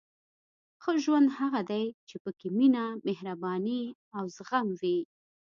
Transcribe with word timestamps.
•ښه 0.81 0.91
ژوند 1.03 1.27
هغه 1.39 1.61
دی 1.71 1.85
چې 2.07 2.15
پکې 2.23 2.47
مینه، 2.57 2.85
مهرباني 3.07 3.81
او 4.17 4.23
زغم 4.35 4.67
وي. 4.79 4.97